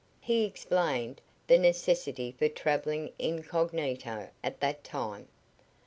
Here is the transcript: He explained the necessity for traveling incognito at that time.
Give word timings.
He 0.19 0.45
explained 0.45 1.21
the 1.45 1.59
necessity 1.59 2.31
for 2.31 2.49
traveling 2.49 3.11
incognito 3.19 4.29
at 4.43 4.59
that 4.59 4.83
time. 4.83 5.27